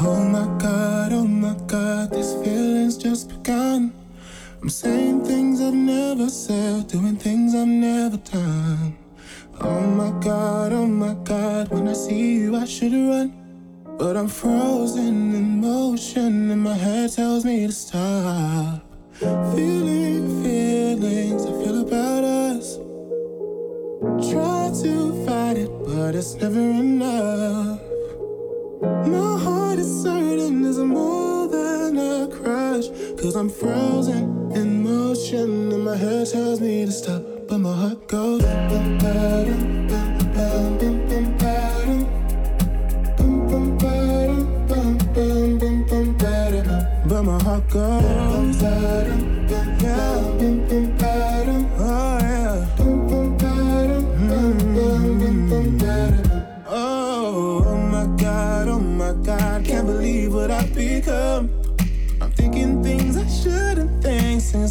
Oh 0.00 0.22
my 0.22 0.46
god, 0.58 1.12
oh 1.12 1.26
my 1.26 1.56
god, 1.66 2.10
this 2.10 2.32
feeling's 2.34 2.96
just 2.96 3.30
begun. 3.30 3.92
I'm 4.62 4.68
saying 4.68 5.24
things 5.24 5.60
I've 5.60 5.74
never 5.74 6.28
said, 6.28 6.86
doing 6.86 7.16
things 7.16 7.52
I've 7.52 7.66
never 7.66 8.16
done. 8.18 8.96
Oh 9.60 9.80
my 9.80 10.10
god, 10.20 10.72
oh 10.72 10.86
my 10.86 11.14
god, 11.24 11.70
when 11.70 11.88
I 11.88 11.94
see 11.94 12.34
you, 12.34 12.54
I 12.54 12.64
should 12.64 12.92
run. 12.92 13.34
But 13.98 14.16
I'm 14.16 14.28
frozen 14.28 15.34
in 15.34 15.60
motion, 15.60 16.52
and 16.52 16.62
my 16.62 16.74
head 16.74 17.12
tells 17.12 17.44
me 17.44 17.66
to 17.66 17.72
stop. 17.72 18.82
Feeling 19.18 20.44
feelings 20.44 21.44
I 21.44 21.50
feel 21.64 21.80
about 21.80 22.22
us. 22.22 22.76
Try 24.30 24.70
to 24.82 25.26
fight 25.26 25.56
it, 25.56 25.70
but 25.84 26.14
it's 26.14 26.34
never 26.34 26.60
enough. 26.60 27.80
My 28.80 29.38
heart 29.42 29.57
is 29.76 30.02
certain 30.02 30.62
there's 30.62 30.78
more 30.78 31.48
than 31.48 31.98
a 31.98 32.28
crush. 32.28 32.88
Cause 33.20 33.34
I'm 33.34 33.50
frozen 33.50 34.52
in 34.52 34.82
motion, 34.84 35.72
and 35.72 35.84
my 35.84 35.96
head 35.96 36.28
tells 36.30 36.60
me 36.60 36.86
to 36.86 36.92
stop. 36.92 37.22
But 37.48 37.58
my 37.58 37.74
heart 37.74 38.06
goes. 38.06 38.42
But 47.08 47.22
my 47.22 47.42
heart 47.42 47.68
goes. 47.70 48.17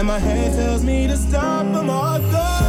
and 0.00 0.06
my 0.06 0.18
head 0.18 0.50
tells 0.54 0.82
me 0.82 1.06
to 1.06 1.14
stop. 1.14 1.66
But 1.74 1.82
my 1.82 1.92
heart 1.92 2.59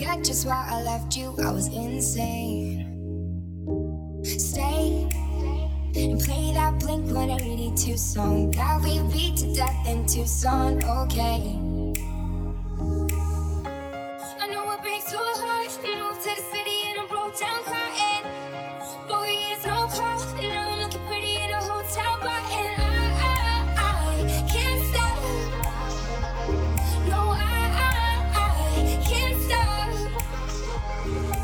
forget 0.00 0.24
just 0.24 0.46
what 0.46 0.69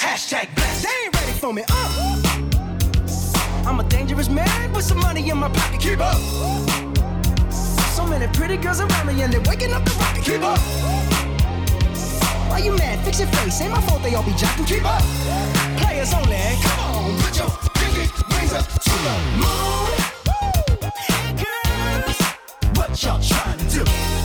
Hashtag 0.00 0.54
blessed. 0.54 0.82
They 0.82 1.04
ain't 1.04 1.14
ready 1.14 1.32
for 1.32 1.52
me. 1.52 1.62
Uh. 1.68 2.22
I'm 3.66 3.80
a 3.80 3.84
dangerous 3.88 4.28
man 4.28 4.72
with 4.72 4.84
some 4.84 4.98
money 4.98 5.28
in 5.28 5.38
my 5.38 5.48
pocket. 5.48 5.80
Keep 5.80 6.00
up. 6.00 6.18
So 7.96 8.06
many 8.06 8.26
pretty 8.36 8.58
girls 8.58 8.80
around 8.80 9.06
me 9.06 9.22
and 9.22 9.32
they're 9.32 9.40
waking 9.42 9.72
up 9.72 9.84
the 9.84 9.92
rocket. 9.92 10.24
Keep 10.24 10.42
up. 10.42 10.58
Why 12.50 12.58
you 12.58 12.72
mad? 12.76 12.98
Fix 13.04 13.20
your 13.20 13.28
face. 13.28 13.60
Ain't 13.62 13.72
my 13.72 13.80
fault 13.82 14.02
they 14.02 14.14
all 14.14 14.22
be 14.22 14.32
jocking. 14.32 14.66
Keep 14.66 14.84
up. 14.84 15.02
Players 15.80 16.12
only. 16.12 16.36
Come 16.62 16.78
on, 16.80 17.18
put 17.20 17.36
your 17.38 17.48
pinky 17.74 18.10
rings 18.34 18.52
up 18.52 18.66
to 18.68 18.90
the 19.06 19.14
moon. 19.40 20.92
Hey 21.08 21.34
girls, 21.42 22.20
what 22.76 23.02
y'all 23.02 23.20
trying 23.20 23.58
to 23.58 23.84
do? 23.84 24.15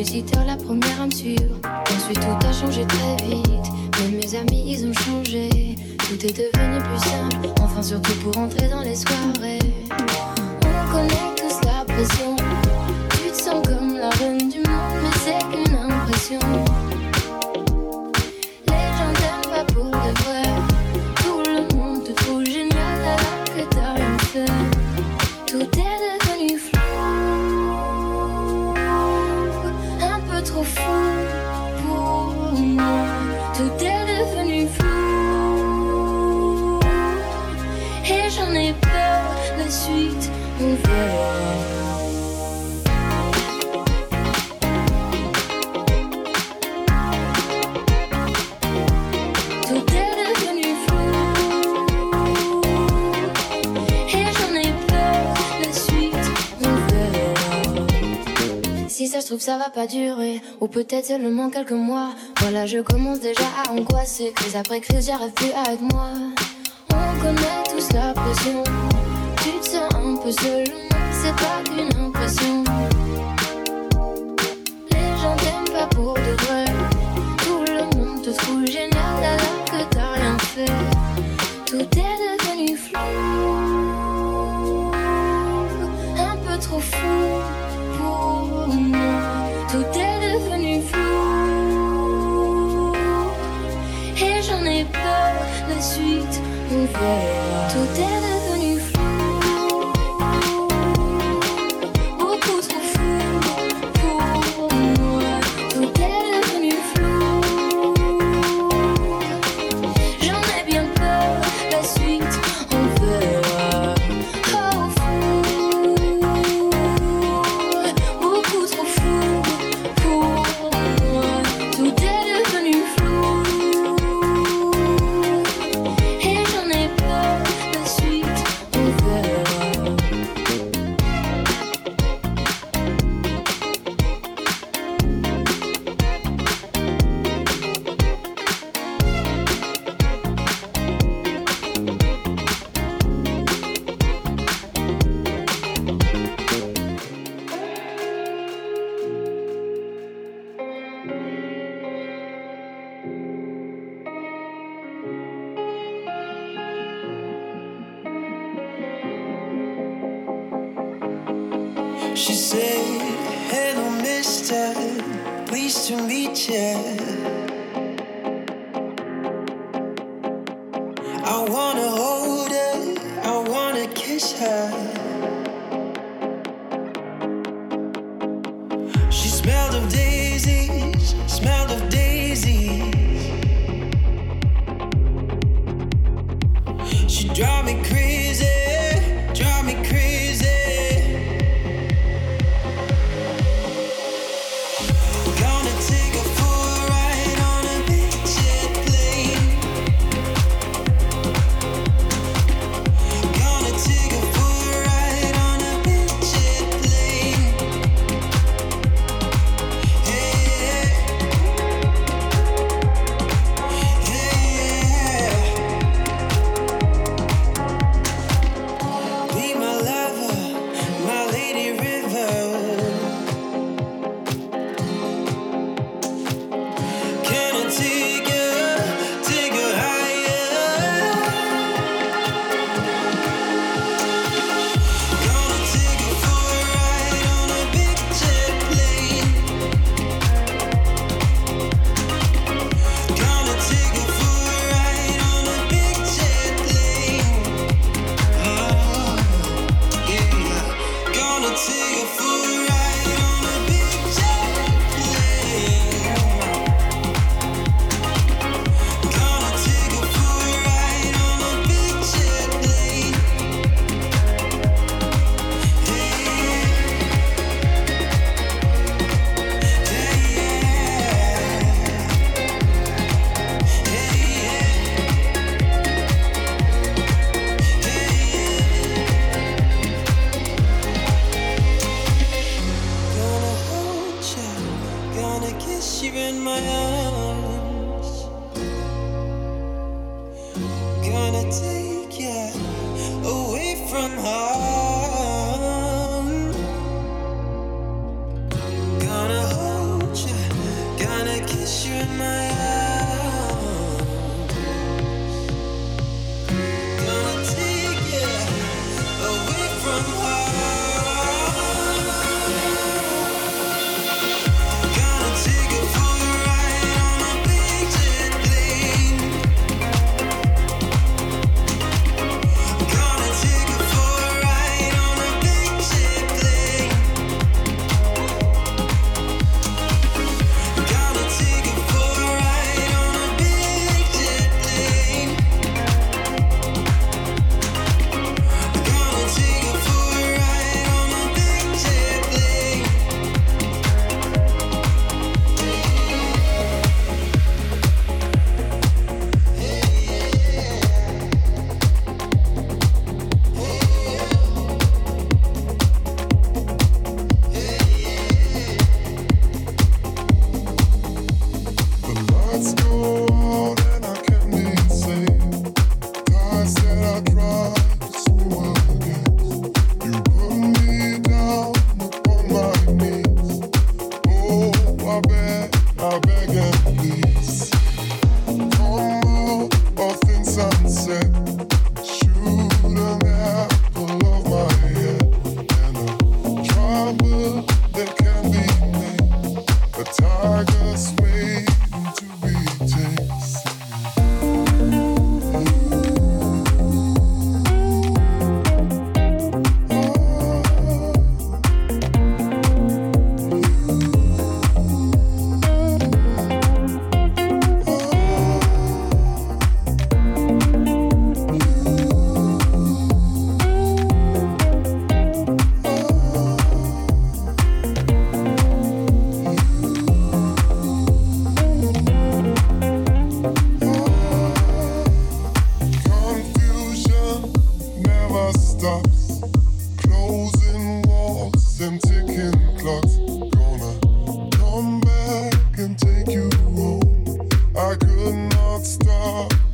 La 0.00 0.56
première 0.56 1.02
à 1.02 1.06
me 1.06 1.10
suivre. 1.10 1.56
Ensuite, 1.94 2.20
tout 2.20 2.46
a 2.46 2.52
changé 2.54 2.86
très 2.86 3.16
vite. 3.26 3.44
Mais 3.98 4.16
mes 4.16 4.34
amis, 4.34 4.72
ils 4.72 4.86
ont 4.86 4.94
changé. 4.94 5.76
Tout 5.98 6.26
est 6.26 6.32
devenu 6.32 6.78
plus 6.78 6.98
simple. 6.98 7.50
Enfin, 7.60 7.82
surtout 7.82 8.14
pour 8.22 8.38
entrer 8.38 8.70
dans 8.70 8.80
l'espoir. 8.80 9.18
ça 59.40 59.56
va 59.56 59.70
pas 59.70 59.86
durer, 59.86 60.40
ou 60.60 60.68
peut-être 60.68 61.06
seulement 61.06 61.48
quelques 61.50 61.72
mois. 61.72 62.10
Voilà, 62.40 62.66
je 62.66 62.78
commence 62.78 63.20
déjà 63.20 63.44
à 63.64 63.72
angoisser, 63.72 64.32
crise 64.32 64.56
après 64.56 64.80
crise, 64.80 65.06
j'arrive 65.06 65.32
plus 65.32 65.52
à 65.52 65.72
être 65.72 65.80
moi. 65.80 66.08
On 66.90 67.20
connaît 67.20 67.62
tous 67.70 67.92
la 67.94 68.12
pression, 68.12 68.62
tu 69.42 69.50
te 69.60 69.66
sens 69.66 69.94
un 69.94 70.16
peu 70.16 70.30
seul, 70.30 70.64
c'est 71.12 71.36
pas 71.36 71.62
qu'une 71.64 72.06
impression. 72.06 72.59
la 95.70 95.80
suite, 95.80 96.40
on 96.72 96.84
verra. 96.86 97.68
Tout 97.72 98.00
est 98.00 98.20
de 98.26 98.39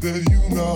that 0.01 0.29
you 0.31 0.55
know. 0.55 0.76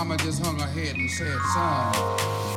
Mama 0.00 0.16
just 0.16 0.42
hung 0.42 0.58
her 0.58 0.66
head 0.66 0.96
and 0.96 1.10
said, 1.10 1.36
son, 1.52 2.49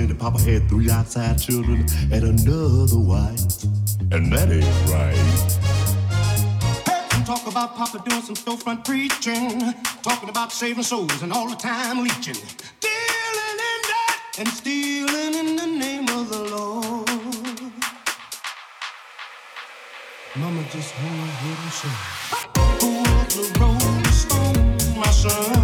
saying 0.00 0.08
that 0.08 0.18
Papa 0.18 0.40
had 0.40 0.68
three 0.68 0.90
outside 0.90 1.38
children 1.38 1.84
and 2.10 2.24
another 2.24 2.98
wife. 2.98 3.64
And 4.12 4.32
that 4.32 4.50
ain't 4.50 4.64
right. 4.90 5.16
Talk 7.26 7.46
about 7.46 7.76
Papa 7.76 8.02
doing 8.08 8.22
some 8.22 8.34
storefront 8.34 8.84
preaching, 8.84 9.60
talking 10.02 10.28
about 10.28 10.52
saving 10.52 10.82
souls 10.82 11.22
and 11.22 11.32
all 11.32 11.48
the 11.48 11.54
time 11.54 12.02
leeching, 12.02 12.34
dealing 12.80 13.58
in 13.72 13.80
that 13.90 14.20
and 14.38 14.48
stealing 14.48 15.34
in 15.34 15.56
the 15.56 15.66
name 15.66 16.08
of 16.08 16.28
the 16.28 16.42
Lord. 16.56 17.08
Mama 20.36 20.64
just 20.72 20.92
hung 20.92 21.18
her 21.18 21.32
head 21.42 21.58
and 21.62 21.72
said, 21.78 21.96
Who 22.80 22.90
was 22.98 23.34
the 23.36 23.44
rolling 23.60 24.04
stone, 24.22 24.98
my 24.98 25.10
son? 25.10 25.59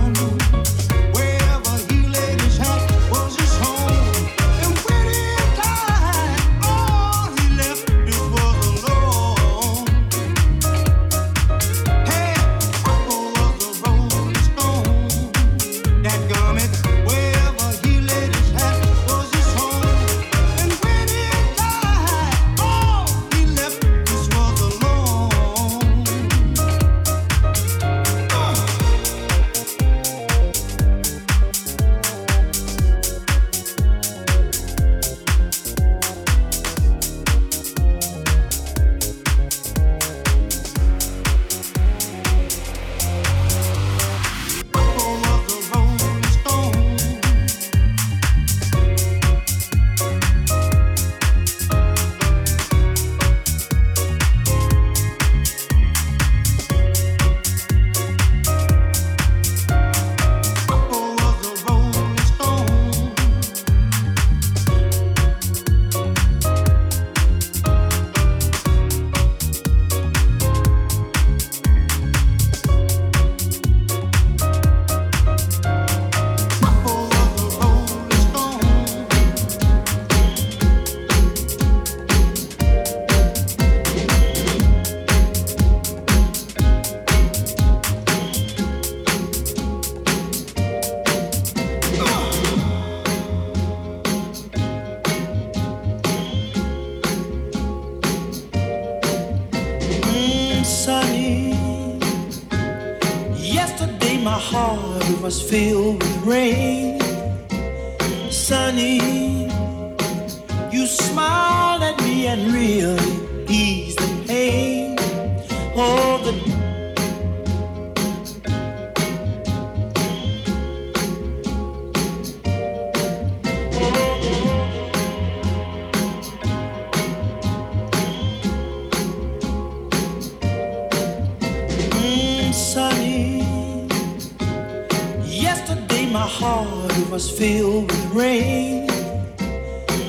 Was 137.16 137.30
filled 137.30 137.90
with 137.90 138.12
rain. 138.12 138.86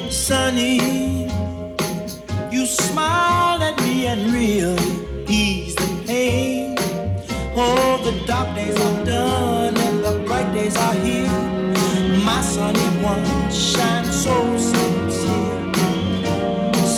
Sunny, 0.10 1.24
you 2.52 2.66
smiled 2.66 3.62
at 3.62 3.78
me 3.80 4.08
and 4.08 4.34
really 4.34 5.24
eased 5.30 5.80
the 5.80 6.04
pain. 6.06 6.76
Oh, 7.56 7.98
the 8.04 8.12
dark 8.26 8.54
days 8.56 8.76
are 8.76 9.06
done 9.06 9.78
and 9.78 10.04
the 10.04 10.22
bright 10.28 10.54
days 10.54 10.76
are 10.76 10.96
here. 10.96 11.32
My 12.26 12.42
sunny 12.42 12.90
one 13.02 13.24
shines 13.52 14.14
so 14.26 14.36
sincere. 14.58 15.74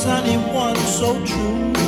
Sunny 0.02 0.38
one 0.52 0.76
so 0.98 1.24
true. 1.24 1.79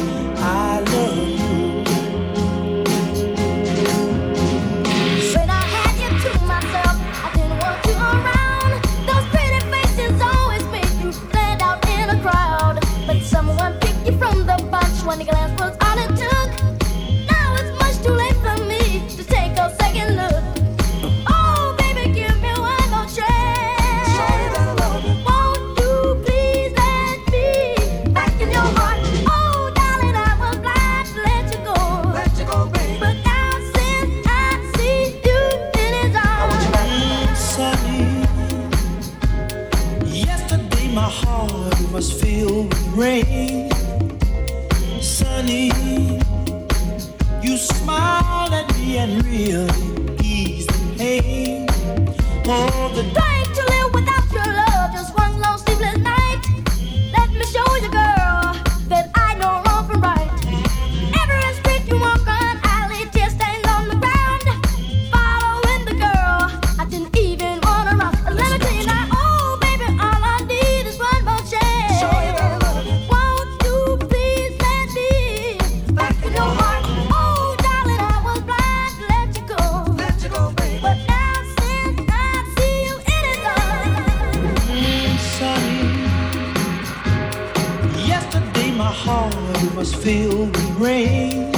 my 88.91 88.97
heart 88.97 89.75
was 89.77 89.93
filled 89.93 90.49
with 90.53 90.71
rain. 90.77 91.53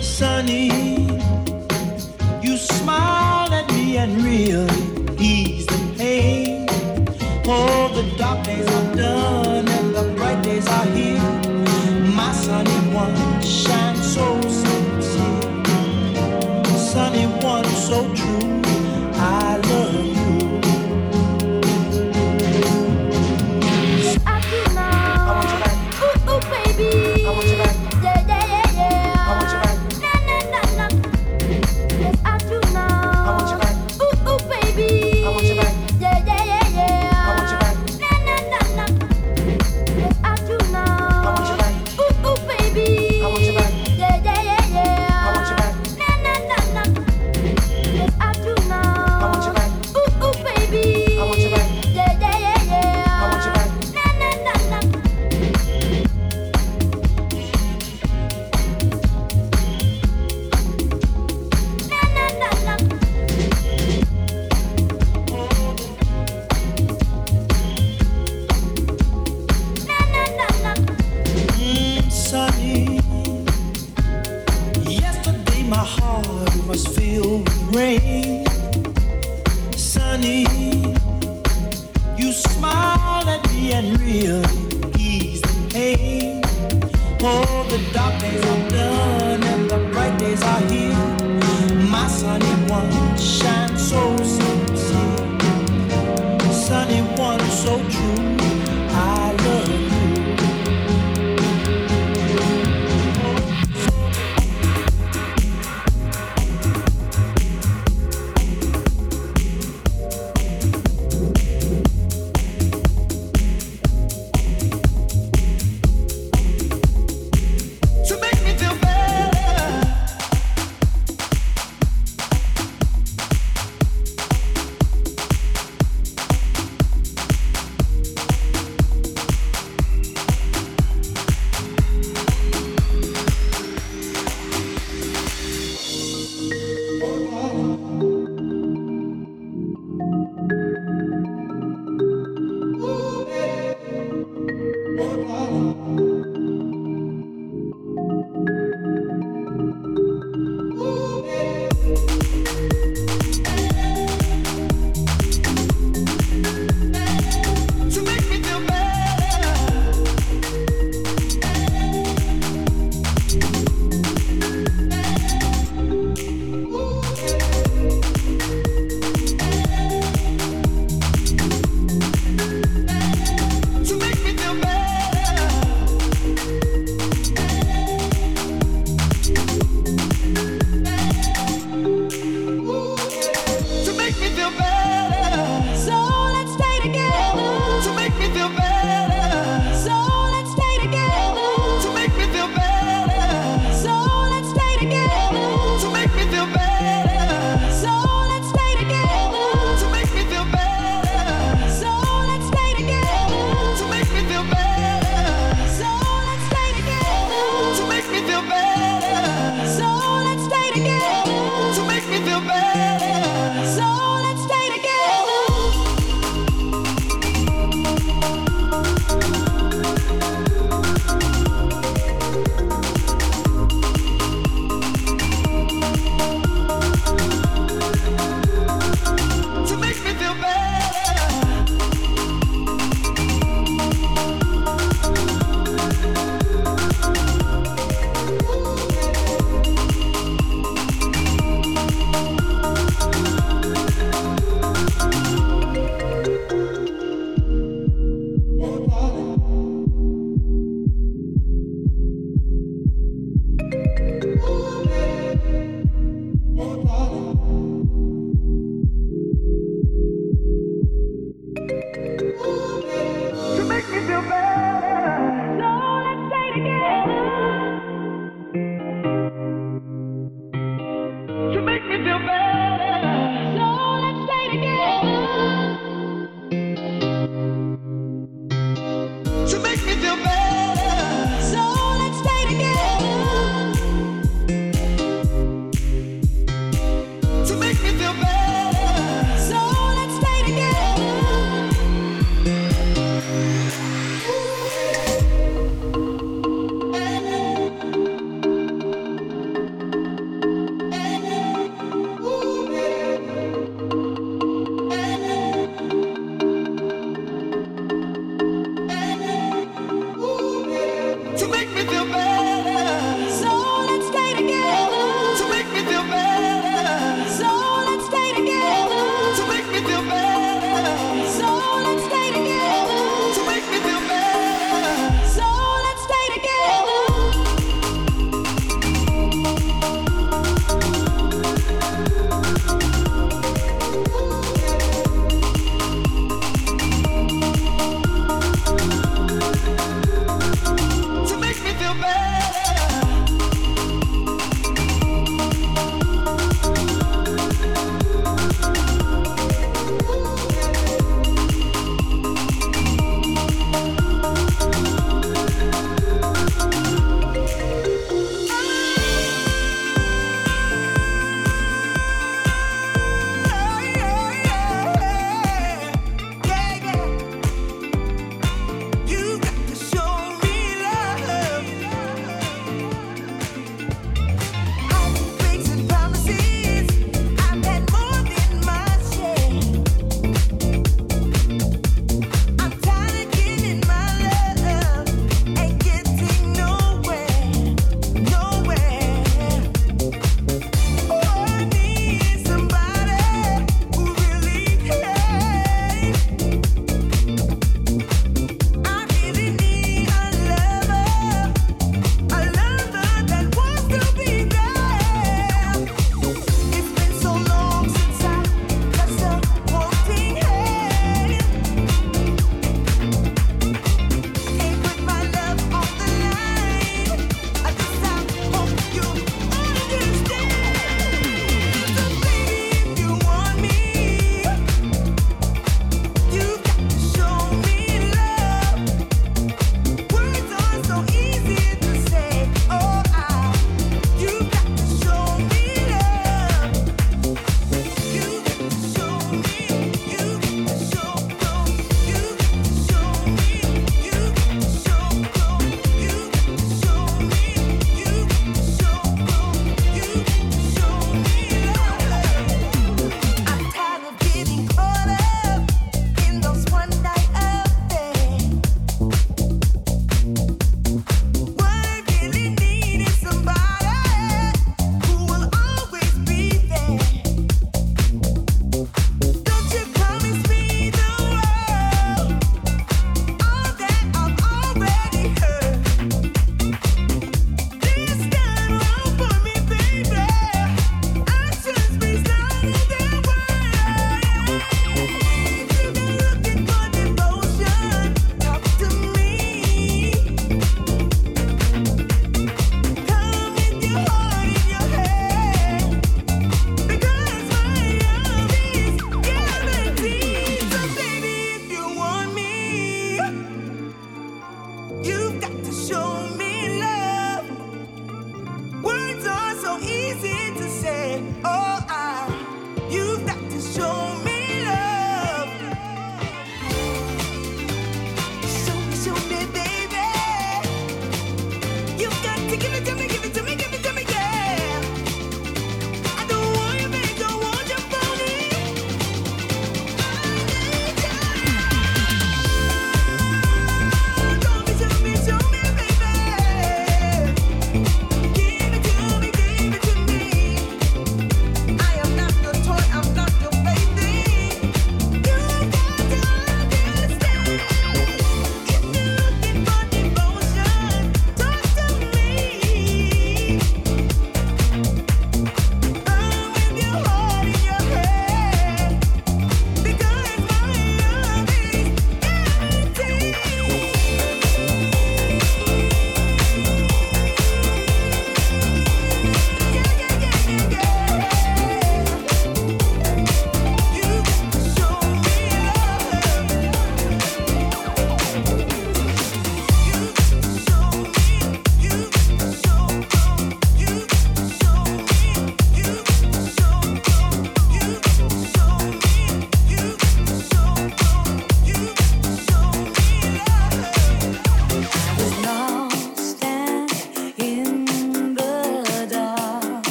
Sunny, 0.00 0.70
you 2.40 2.56
smiled 2.56 3.52
at 3.52 3.68
me 3.74 3.98
and 3.98 4.16
really 4.22 4.84
eased 5.18 5.68
the 5.68 5.94
pain. 5.98 6.66
Oh, 7.46 7.90
the 7.94 8.04
dark 8.16 8.42
days 8.46 8.66
are 8.78 8.94
done 8.96 9.68
and 9.68 9.94
the 9.94 10.14
bright 10.16 10.42
days 10.42 10.66
are 10.66 10.86
here. 10.96 11.30
My 12.20 12.32
sunny 12.32 12.80
one 12.94 13.42
shines 13.42 14.14
so. 14.14 14.67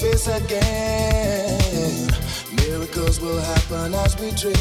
Face 0.00 0.26
again. 0.26 2.10
Miracles 2.56 3.20
will 3.20 3.38
happen 3.38 3.94
as 3.94 4.18
we 4.18 4.30
dream. 4.32 4.54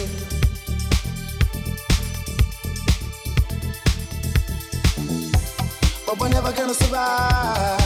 But 6.05 6.19
we're 6.19 6.29
never 6.29 6.51
gonna 6.51 6.73
survive. 6.73 7.80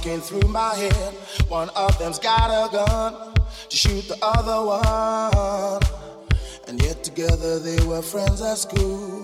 walking 0.00 0.20
through 0.20 0.48
my 0.48 0.74
head. 0.74 1.14
One 1.48 1.68
of 1.76 1.98
them's 1.98 2.18
got 2.18 2.48
a 2.50 2.72
gun 2.72 3.34
to 3.68 3.76
shoot 3.76 4.08
the 4.08 4.16
other 4.22 4.64
one. 4.64 5.82
And 6.68 6.82
yet 6.82 7.04
together 7.04 7.58
they 7.58 7.84
were 7.84 8.00
friends 8.00 8.40
at 8.40 8.56
school. 8.56 9.22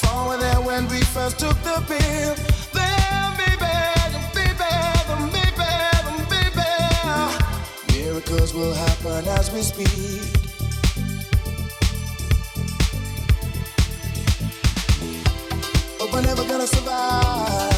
From 0.00 0.26
were 0.26 0.38
there 0.38 0.60
when 0.62 0.88
we 0.88 1.02
first 1.02 1.38
took 1.38 1.56
the 1.62 1.84
pill. 1.86 2.34
They'll 2.74 3.36
be 3.36 3.56
bad, 3.60 4.34
be 4.34 4.46
bad, 4.58 5.32
be 5.32 5.56
bad, 5.56 6.30
be 6.30 6.56
bad. 6.56 7.94
Miracles 7.94 8.54
will 8.54 8.74
happen 8.74 9.28
as 9.28 9.52
we 9.52 9.62
speak. 9.62 10.47
We're 16.18 16.24
never 16.24 16.44
gonna 16.48 16.66
survive. 16.66 17.77